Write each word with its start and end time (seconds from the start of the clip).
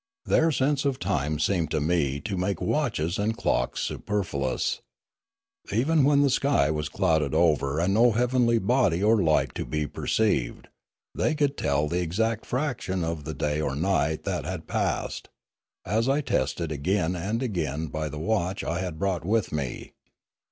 Their 0.25 0.51
sense 0.51 0.83
of 0.83 0.97
time 0.97 1.37
seemed 1.37 1.69
to 1.69 1.79
me 1.79 2.19
to 2.21 2.35
make 2.35 2.59
watches 2.59 3.19
and 3.19 3.37
clocks 3.37 3.81
superfluous. 3.81 4.79
Even 5.71 6.03
when 6.05 6.21
the 6.23 6.31
sky 6.31 6.71
was 6.71 6.89
clouded 6.89 7.35
over 7.35 7.79
and 7.79 7.93
no 7.93 8.11
heavenly 8.11 8.57
body 8.57 9.03
or 9.03 9.21
light 9.21 9.53
to 9.53 9.63
be 9.63 9.85
perceived, 9.85 10.69
they 11.13 11.35
could 11.35 11.55
tell 11.55 11.87
the 11.87 12.01
exact 12.01 12.47
fraction 12.47 13.03
of 13.03 13.25
the 13.25 13.35
day 13.35 13.61
or 13.61 13.75
night 13.75 14.23
that 14.23 14.43
had 14.43 14.65
passed, 14.67 15.29
as 15.85 16.09
I 16.09 16.21
tested 16.21 16.71
again 16.71 17.15
and 17.15 17.43
again 17.43 17.85
by 17.85 18.09
the 18.09 18.17
watch 18.17 18.63
I 18.63 18.79
had 18.79 18.97
brought 18.97 19.23
with 19.23 19.51
me. 19.51 19.91